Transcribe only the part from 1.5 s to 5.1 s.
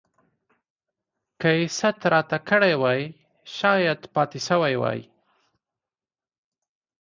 يې ست راته کړی وای شايد پاته سوی وای.